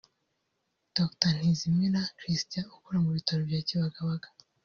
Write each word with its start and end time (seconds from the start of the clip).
Dr 0.95 1.31
Ntizimira 1.37 2.01
Christian 2.17 2.65
ukora 2.77 2.97
mu 3.03 3.09
bitaro 3.17 3.41
bya 3.49 3.59
Kibagabaga 3.67 4.27